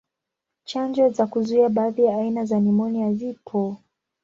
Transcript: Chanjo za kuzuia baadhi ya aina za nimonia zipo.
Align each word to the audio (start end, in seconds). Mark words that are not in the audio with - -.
Chanjo 0.63 1.09
za 1.09 1.27
kuzuia 1.27 1.69
baadhi 1.69 2.05
ya 2.05 2.17
aina 2.17 2.45
za 2.45 2.59
nimonia 2.59 3.13
zipo. 3.13 3.77